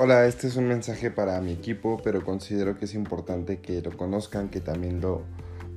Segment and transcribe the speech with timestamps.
[0.00, 3.96] hola, este es un mensaje para mi equipo, pero considero que es importante que lo
[3.96, 5.24] conozcan, que también lo,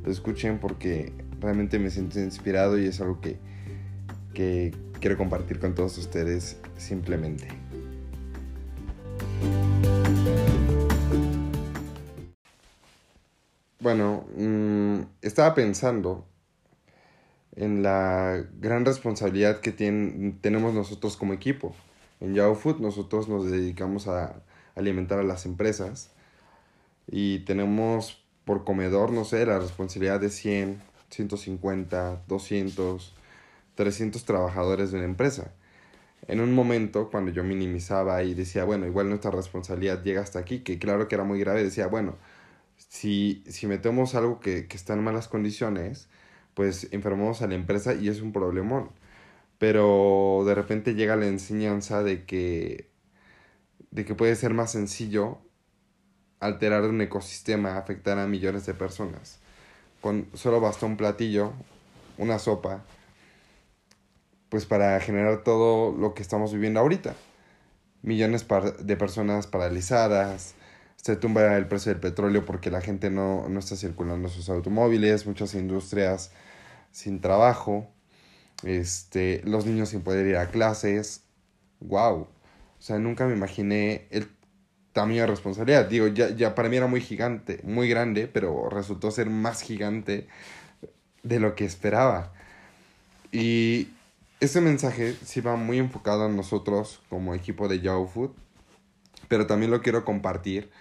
[0.04, 3.40] lo escuchen porque realmente me siento inspirado y es algo que,
[4.36, 7.48] que quiero compartir con todos ustedes simplemente.
[13.80, 16.28] Bueno, mm, estaba pensando
[17.56, 21.74] en la gran responsabilidad que tenemos nosotros como equipo.
[22.22, 24.42] En Yahoo Food nosotros nos dedicamos a
[24.76, 26.12] alimentar a las empresas
[27.08, 33.16] y tenemos por comedor, no sé, la responsabilidad de 100, 150, 200,
[33.76, 35.52] 300 trabajadores de una empresa.
[36.28, 40.60] En un momento, cuando yo minimizaba y decía, bueno, igual nuestra responsabilidad llega hasta aquí,
[40.60, 42.18] que claro que era muy grave, decía, bueno,
[42.78, 46.08] si, si metemos algo que, que está en malas condiciones,
[46.54, 48.92] pues enfermamos a la empresa y es un problemón.
[49.62, 52.90] Pero de repente llega la enseñanza de que,
[53.92, 55.38] de que puede ser más sencillo
[56.40, 59.38] alterar un ecosistema, afectar a millones de personas.
[60.02, 61.54] Con solo basta un platillo,
[62.18, 62.84] una sopa,
[64.50, 67.14] pues para generar todo lo que estamos viviendo ahorita.
[68.02, 68.48] Millones
[68.80, 70.56] de personas paralizadas,
[70.96, 75.28] se tumba el precio del petróleo porque la gente no, no está circulando sus automóviles,
[75.28, 76.32] muchas industrias
[76.90, 77.94] sin trabajo,
[78.64, 81.24] este, los niños sin poder ir a clases.
[81.80, 82.22] ¡Wow!
[82.22, 84.28] O sea, nunca me imaginé el
[84.94, 85.88] tamaño de responsabilidad.
[85.88, 90.28] Digo, ya, ya para mí era muy gigante, muy grande, pero resultó ser más gigante
[91.24, 92.34] de lo que esperaba.
[93.32, 93.90] Y
[94.40, 98.32] ese mensaje sí va muy enfocado a nosotros como equipo de Yahoo Food,
[99.28, 100.72] pero también lo quiero compartir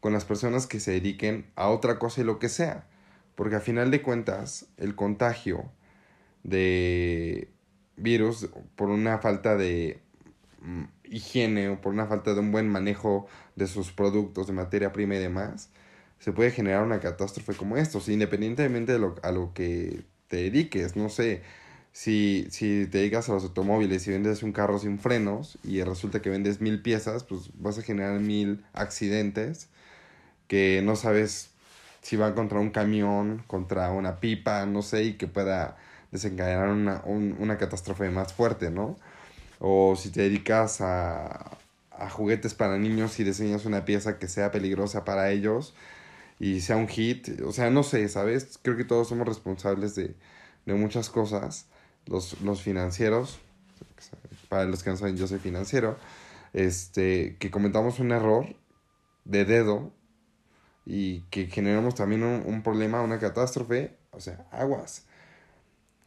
[0.00, 2.86] con las personas que se dediquen a otra cosa y lo que sea.
[3.34, 5.70] Porque a final de cuentas, el contagio
[6.42, 7.48] de
[7.96, 10.00] virus por una falta de
[10.60, 14.92] mm, higiene o por una falta de un buen manejo de sus productos de materia
[14.92, 15.70] prima y demás,
[16.18, 20.96] se puede generar una catástrofe como esto, independientemente de lo, a lo que te dediques,
[20.96, 21.42] no sé,
[21.92, 26.22] si, si te dedicas a los automóviles y vendes un carro sin frenos y resulta
[26.22, 29.68] que vendes mil piezas, pues vas a generar mil accidentes
[30.46, 31.50] que no sabes
[32.02, 35.76] si va contra un camión, contra una pipa, no sé, y que pueda
[36.10, 38.96] desencadenar una, una catástrofe más fuerte, ¿no?
[39.58, 41.58] O si te dedicas a,
[41.90, 45.74] a juguetes para niños y diseñas una pieza que sea peligrosa para ellos
[46.38, 48.58] y sea un hit, o sea, no sé, ¿sabes?
[48.62, 50.16] Creo que todos somos responsables de,
[50.66, 51.66] de muchas cosas,
[52.06, 53.38] los, los financieros,
[54.48, 55.98] para los que no saben, yo soy financiero,
[56.54, 58.46] este, que cometamos un error
[59.24, 59.92] de dedo
[60.86, 65.06] y que generamos también un, problema, una catástrofe, o sea, aguas.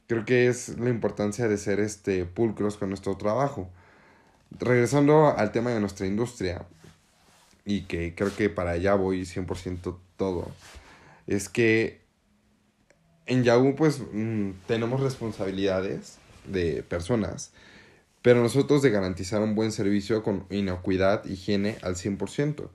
[0.08, 3.70] Creo que es la importancia de ser este pulcros con nuestro trabajo.
[4.52, 6.66] Regresando al tema de nuestra industria,
[7.66, 10.52] y que creo que para allá voy 100% todo,
[11.28, 12.02] es que
[13.26, 17.52] en Yahoo pues mm, tenemos responsabilidades de personas,
[18.22, 22.70] pero nosotros de garantizar un buen servicio con inocuidad, higiene al 100%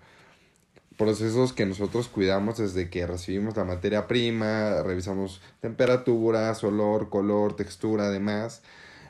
[0.98, 8.06] procesos que nosotros cuidamos desde que recibimos la materia prima, revisamos temperaturas, olor, color, textura,
[8.08, 8.62] además,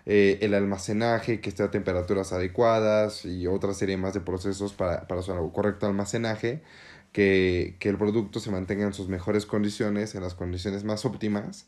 [0.06, 5.08] eh, el almacenaje, que esté a temperaturas adecuadas y otra serie más de procesos para,
[5.08, 6.62] para su correcto almacenaje,
[7.12, 11.66] que, que el producto se mantenga en sus mejores condiciones, en las condiciones más óptimas.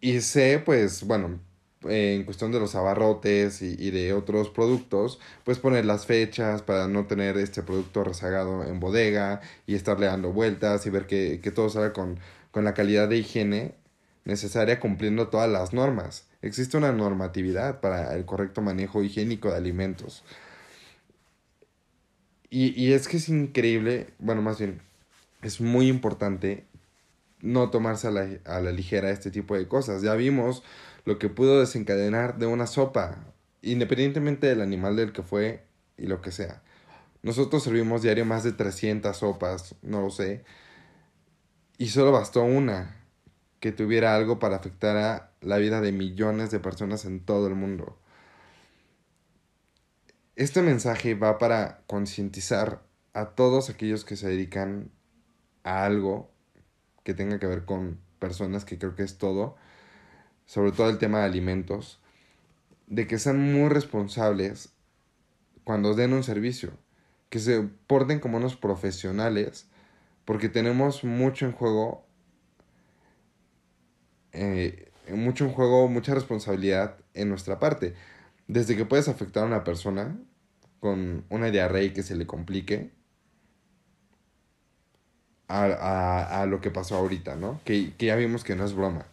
[0.00, 1.40] Y sé, pues, bueno,
[1.84, 6.88] en cuestión de los abarrotes y, y, de otros productos, pues poner las fechas para
[6.88, 11.50] no tener este producto rezagado en bodega y estarle dando vueltas y ver que, que
[11.50, 12.18] todo salga con,
[12.50, 13.74] con la calidad de higiene
[14.24, 16.26] necesaria cumpliendo todas las normas.
[16.42, 20.24] Existe una normatividad para el correcto manejo higiénico de alimentos.
[22.50, 24.80] Y, y es que es increíble, bueno, más bien,
[25.42, 26.64] es muy importante
[27.40, 30.02] no tomarse a la, a la ligera este tipo de cosas.
[30.02, 30.62] Ya vimos
[31.08, 33.32] lo que pudo desencadenar de una sopa,
[33.62, 35.64] independientemente del animal del que fue
[35.96, 36.62] y lo que sea.
[37.22, 40.44] Nosotros servimos diario más de 300 sopas, no lo sé,
[41.78, 43.06] y solo bastó una
[43.58, 47.54] que tuviera algo para afectar a la vida de millones de personas en todo el
[47.54, 47.98] mundo.
[50.36, 52.82] Este mensaje va para concientizar
[53.14, 54.90] a todos aquellos que se dedican
[55.64, 56.30] a algo
[57.02, 59.56] que tenga que ver con personas, que creo que es todo,
[60.48, 62.00] sobre todo el tema de alimentos,
[62.86, 64.70] de que sean muy responsables
[65.62, 66.72] cuando den un servicio,
[67.28, 69.68] que se porten como unos profesionales,
[70.24, 72.06] porque tenemos mucho en juego,
[74.32, 77.94] eh, mucho en juego, mucha responsabilidad en nuestra parte.
[78.46, 80.18] Desde que puedes afectar a una persona,
[80.80, 82.90] con una diarrea y que se le complique
[85.48, 87.60] a, a, a lo que pasó ahorita, ¿no?
[87.66, 89.04] Que, que ya vimos que no es broma.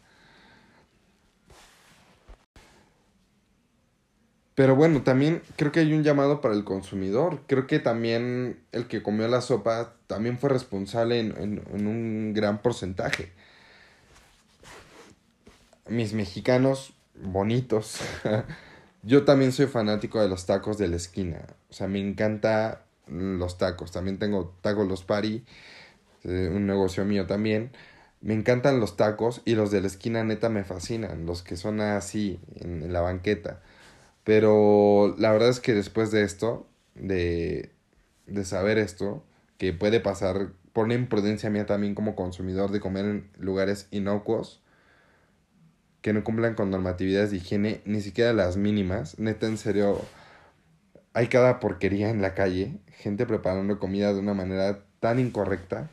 [4.56, 7.42] Pero bueno, también creo que hay un llamado para el consumidor.
[7.46, 12.62] Creo que también el que comió la sopa también fue responsable en, en, un gran
[12.62, 13.34] porcentaje.
[15.90, 18.00] Mis mexicanos bonitos.
[19.04, 21.46] Yo también soy fanático de los tacos de la esquina.
[21.70, 23.92] O sea, me encanta los tacos.
[23.92, 25.44] También tengo tacos los pari,
[26.24, 27.72] eh, un negocio mío también.
[28.22, 31.26] Me encantan los tacos y los de la esquina neta me fascinan.
[31.26, 33.62] Los que son así, en la banqueta.
[34.26, 37.72] Pero la verdad es que después de esto, de,
[38.26, 39.24] de saber esto,
[39.58, 44.62] que puede pasar por una imprudencia mía también como consumidor de comer en lugares inocuos,
[46.02, 49.20] que no cumplan con normatividades de higiene, ni siquiera las mínimas.
[49.20, 50.02] Neta, en serio,
[51.14, 55.90] hay cada porquería en la calle, gente preparando comida de una manera tan incorrecta.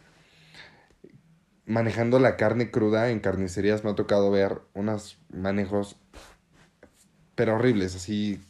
[1.66, 5.96] Manejando la carne cruda en carnicerías me ha tocado ver unos manejos
[7.34, 8.40] pero horribles, así.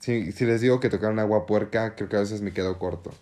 [0.00, 3.12] Si, si les digo que tocaron agua puerca, creo que a veces me quedo corto.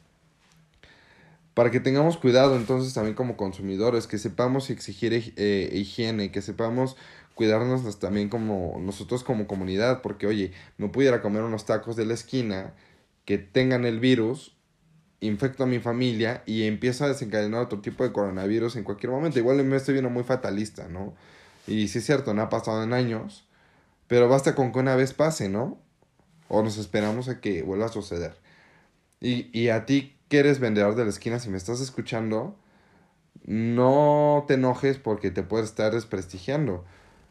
[1.54, 6.96] Para que tengamos cuidado entonces también como consumidores, que sepamos exigir eh, higiene, que sepamos
[7.34, 12.12] cuidarnos también como nosotros como comunidad, porque oye, no pudiera comer unos tacos de la
[12.12, 12.74] esquina
[13.24, 14.54] que tengan el virus,
[15.20, 19.38] infecto a mi familia y empiezo a desencadenar otro tipo de coronavirus en cualquier momento.
[19.38, 21.14] Igual me estoy viendo muy fatalista, ¿no?
[21.66, 23.45] Y sí es cierto, no ha pasado en años,
[24.08, 25.78] pero basta con que una vez pase, ¿no?
[26.48, 28.36] O nos esperamos a que vuelva a suceder.
[29.20, 32.56] Y, y a ti que eres vendedor de la esquina, si me estás escuchando,
[33.44, 36.84] no te enojes porque te puedes estar desprestigiando.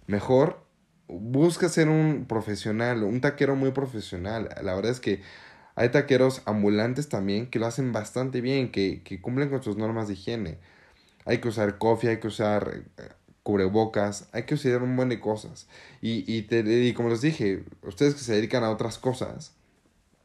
[0.07, 0.65] Mejor
[1.07, 4.49] busca ser un profesional, un taquero muy profesional.
[4.61, 5.21] La verdad es que
[5.75, 10.07] hay taqueros ambulantes también que lo hacen bastante bien, que, que cumplen con sus normas
[10.07, 10.57] de higiene.
[11.25, 13.09] Hay que usar coffee, hay que usar eh,
[13.45, 15.67] cubrebocas, hay que usar un buen de cosas.
[16.01, 19.53] Y, y, te, y como les dije, ustedes que se dedican a otras cosas,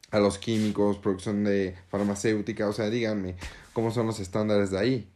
[0.09, 3.35] a los químicos, producción de farmacéutica, o sea, díganme
[3.73, 5.07] cómo son los estándares de ahí.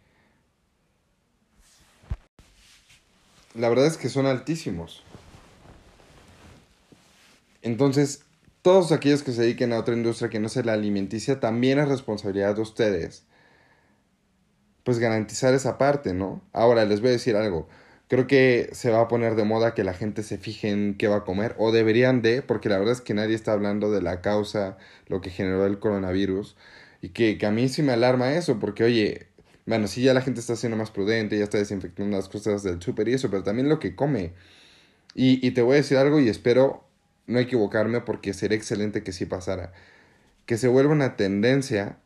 [3.56, 5.02] La verdad es que son altísimos.
[7.64, 8.22] Entonces,
[8.62, 11.88] todos aquellos que se dediquen a otra industria que no sea la alimenticia, también es
[11.88, 13.24] responsabilidad de ustedes.
[14.84, 16.44] Pues garantizar esa parte, ¿no?
[16.54, 17.68] Ahora les voy a decir algo
[18.08, 21.08] creo que se va a poner de moda que la gente se fije en qué
[21.08, 24.02] va a comer, o deberían de, porque la verdad es que nadie está hablando de
[24.02, 26.56] la causa, lo que generó el coronavirus,
[27.02, 29.28] y que, que a mí sí me alarma eso, porque oye,
[29.66, 32.82] bueno, sí ya la gente está siendo más prudente, ya está desinfectando las cosas del
[32.82, 34.34] súper y eso, pero también lo que come.
[35.16, 36.88] Y, y te voy a decir algo y espero
[37.28, 39.74] no equivocarme porque sería excelente que sí pasara.
[40.46, 42.00] Que se vuelva una tendencia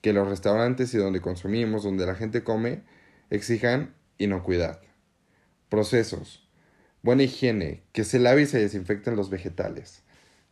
[0.00, 2.82] que los restaurantes y donde consumimos, donde la gente come,
[3.30, 4.80] exijan inocuidad.
[5.68, 6.48] Procesos.
[7.02, 10.02] Buena higiene, que se lave y se desinfecten los vegetales,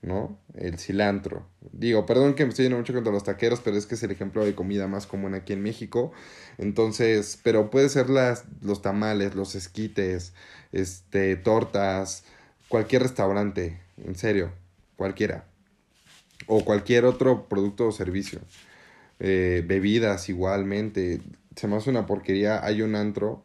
[0.03, 0.38] ¿no?
[0.55, 1.47] El cilantro.
[1.73, 4.11] Digo, perdón que me estoy yendo mucho contra los taqueros, pero es que es el
[4.11, 6.12] ejemplo de comida más común aquí en México.
[6.59, 10.35] Entonces, pero puede ser las, los tamales, los esquites,
[10.73, 12.25] este, tortas,
[12.69, 14.52] cualquier restaurante, en serio,
[14.97, 15.47] cualquiera.
[16.47, 18.40] O cualquier otro producto o servicio.
[19.21, 21.21] Eh, bebidas igualmente.
[21.54, 22.64] Se me hace una porquería.
[22.64, 23.45] Hay un antro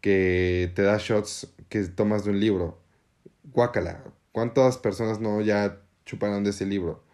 [0.00, 2.78] que te da shots que tomas de un libro.
[3.44, 4.04] Guácala.
[4.32, 7.04] ¿Cuántas personas no ya chuparon de ese libro?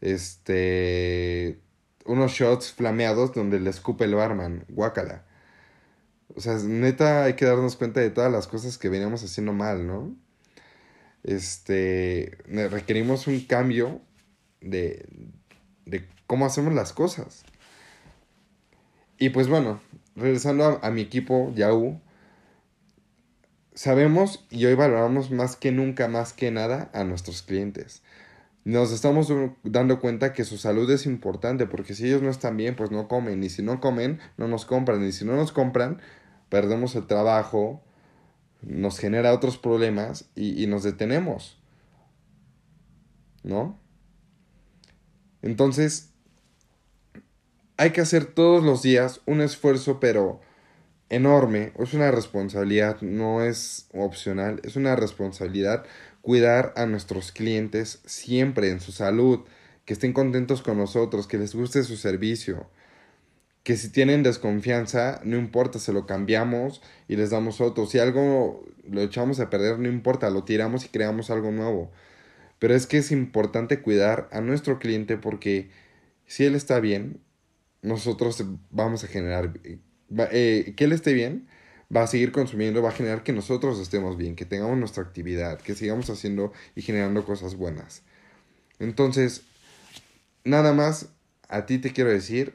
[0.00, 1.60] Este.
[2.04, 4.64] Unos shots flameados donde le escupe el barman.
[4.68, 5.24] Guácala.
[6.34, 9.86] O sea, neta hay que darnos cuenta de todas las cosas que veníamos haciendo mal,
[9.86, 10.14] ¿no?
[11.22, 12.38] Este.
[12.46, 14.00] Requerimos un cambio
[14.60, 15.06] de.
[15.86, 17.44] de cómo hacemos las cosas.
[19.18, 19.80] Y pues bueno,
[20.16, 22.00] regresando a, a mi equipo, Yahoo
[23.74, 28.02] Sabemos y hoy valoramos más que nunca, más que nada, a nuestros clientes.
[28.64, 29.32] Nos estamos
[29.64, 33.08] dando cuenta que su salud es importante porque si ellos no están bien, pues no
[33.08, 33.42] comen.
[33.42, 35.02] Y si no comen, no nos compran.
[35.04, 36.00] Y si no nos compran,
[36.50, 37.82] perdemos el trabajo,
[38.60, 41.58] nos genera otros problemas y, y nos detenemos.
[43.42, 43.80] ¿No?
[45.40, 46.12] Entonces,
[47.78, 50.40] hay que hacer todos los días un esfuerzo, pero
[51.12, 55.84] enorme, es una responsabilidad, no es opcional, es una responsabilidad
[56.22, 59.40] cuidar a nuestros clientes siempre en su salud,
[59.84, 62.66] que estén contentos con nosotros, que les guste su servicio,
[63.62, 68.64] que si tienen desconfianza, no importa, se lo cambiamos y les damos otro, si algo
[68.88, 71.90] lo echamos a perder, no importa, lo tiramos y creamos algo nuevo.
[72.58, 75.70] Pero es que es importante cuidar a nuestro cliente porque
[76.26, 77.20] si él está bien,
[77.82, 79.52] nosotros vamos a generar,
[80.30, 81.48] eh, que él esté bien,
[81.94, 85.60] va a seguir consumiendo, va a generar que nosotros estemos bien, que tengamos nuestra actividad,
[85.60, 88.02] que sigamos haciendo y generando cosas buenas.
[88.78, 89.42] Entonces,
[90.44, 91.08] nada más
[91.48, 92.54] a ti te quiero decir,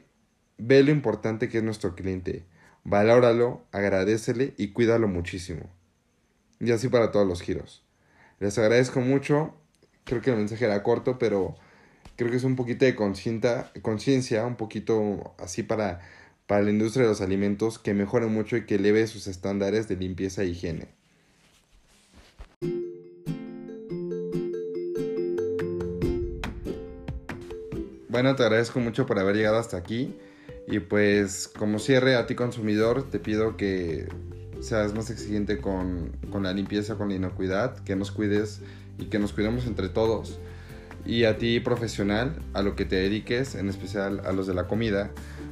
[0.58, 2.44] ve lo importante que es nuestro cliente,
[2.84, 5.70] valóralo, agradecele y cuídalo muchísimo.
[6.60, 7.84] Y así para todos los giros.
[8.40, 9.54] Les agradezco mucho,
[10.04, 11.54] creo que el mensaje era corto, pero
[12.16, 16.00] creo que es un poquito de conciencia, un poquito así para
[16.48, 19.96] para la industria de los alimentos que mejore mucho y que eleve sus estándares de
[19.96, 20.88] limpieza e higiene.
[28.08, 30.16] Bueno, te agradezco mucho por haber llegado hasta aquí
[30.66, 34.08] y pues como cierre a ti consumidor te pido que
[34.60, 38.62] seas más exigente con, con la limpieza, con la inocuidad, que nos cuides
[38.98, 40.38] y que nos cuidemos entre todos.
[41.04, 44.66] Y a ti profesional, a lo que te dediques, en especial a los de la
[44.66, 45.10] comida,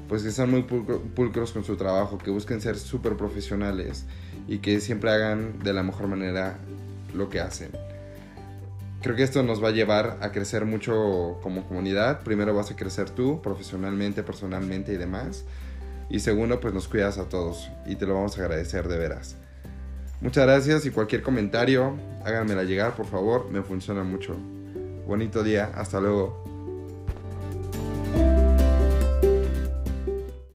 [0.09, 4.05] pues que sean muy pulcros con su trabajo, que busquen ser súper profesionales
[4.49, 6.59] y que siempre hagan de la mejor manera
[7.15, 7.71] lo que hacen.
[9.03, 12.23] Creo que esto nos va a llevar a crecer mucho como comunidad.
[12.23, 15.45] Primero vas a crecer tú, profesionalmente, personalmente y demás.
[16.09, 19.37] Y segundo, pues nos cuidas a todos y te lo vamos a agradecer de veras.
[20.21, 21.95] Muchas gracias y cualquier comentario,
[22.25, 24.35] háganmela llegar, por favor, me funciona mucho.
[25.07, 26.46] Bonito día, hasta luego.